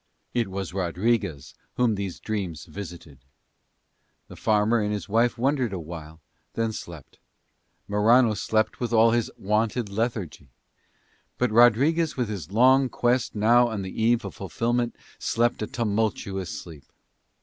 [0.33, 3.19] It was Rodriguez whom these dreams visited.
[4.29, 6.21] The farmer and his wife wondered awhile and
[6.63, 7.19] then slept;
[7.87, 10.49] Morano slept with all his wonted lethargy;
[11.37, 16.49] but Rodriguez with his long quest now on the eve of fulfilment slept a tumultuous
[16.49, 16.85] sleep.